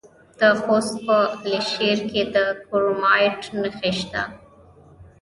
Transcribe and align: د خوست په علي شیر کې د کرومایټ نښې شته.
د 0.39 0.41
خوست 0.61 0.95
په 1.05 1.17
علي 1.33 1.57
شیر 1.71 1.99
کې 2.09 2.21
د 2.35 2.37
کرومایټ 2.67 3.39
نښې 3.61 3.91
شته. 3.99 4.23